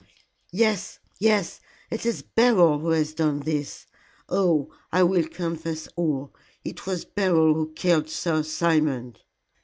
"Yes! 0.51 0.97
Yes! 1.19 1.59
It 1.91 2.07
is 2.07 2.23
Beryl 2.23 2.79
who 2.79 2.89
has 2.89 3.13
done 3.13 3.41
this. 3.41 3.85
Oh, 4.27 4.73
I 4.91 5.03
will 5.03 5.27
confess 5.27 5.87
all. 5.95 6.33
It 6.65 6.87
was 6.87 7.05
Beryl 7.05 7.53
who 7.53 7.71
killed 7.75 8.09
Sir 8.09 8.41
Simon." 8.41 9.17